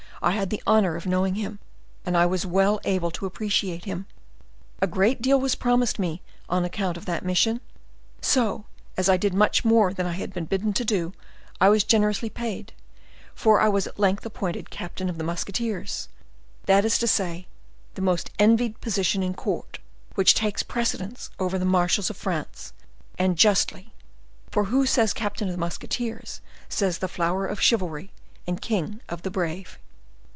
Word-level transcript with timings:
I 0.23 0.33
had 0.33 0.51
the 0.51 0.61
honor 0.67 0.95
of 0.95 1.07
knowing 1.07 1.33
him, 1.33 1.57
and 2.05 2.15
I 2.15 2.27
was 2.27 2.45
well 2.45 2.79
able 2.83 3.09
to 3.09 3.25
appreciate 3.25 3.85
him. 3.85 4.05
A 4.79 4.85
great 4.85 5.19
deal 5.19 5.39
was 5.39 5.55
promised 5.55 5.97
me 5.97 6.21
on 6.47 6.63
account 6.63 6.95
of 6.95 7.05
that 7.07 7.25
mission. 7.25 7.59
So, 8.21 8.65
as 8.95 9.09
I 9.09 9.17
did 9.17 9.33
much 9.33 9.65
more 9.65 9.91
than 9.95 10.05
I 10.05 10.11
had 10.11 10.31
been 10.31 10.45
bidden 10.45 10.73
to 10.73 10.85
do, 10.85 11.13
I 11.59 11.69
was 11.69 11.83
generously 11.83 12.29
paid, 12.29 12.71
for 13.33 13.61
I 13.61 13.67
was 13.69 13.87
at 13.87 13.97
length 13.97 14.23
appointed 14.23 14.69
captain 14.69 15.09
of 15.09 15.17
the 15.17 15.23
musketeers; 15.23 16.07
that 16.67 16.85
is 16.85 16.99
to 16.99 17.07
say, 17.07 17.47
the 17.95 18.03
most 18.03 18.29
envied 18.37 18.79
position 18.79 19.23
in 19.23 19.33
court, 19.33 19.79
which 20.13 20.35
takes 20.35 20.61
precedence 20.61 21.31
over 21.39 21.57
the 21.57 21.65
marshals 21.65 22.11
of 22.11 22.17
France, 22.17 22.73
and 23.17 23.39
justly; 23.39 23.91
for 24.51 24.65
who 24.65 24.85
says 24.85 25.13
captain 25.13 25.47
of 25.47 25.53
the 25.53 25.57
musketeers 25.57 26.41
says 26.69 26.99
the 26.99 27.07
flower 27.07 27.47
of 27.47 27.59
chivalry 27.59 28.11
and 28.45 28.61
king 28.61 29.01
of 29.09 29.23
the 29.23 29.31
brave." 29.31 29.79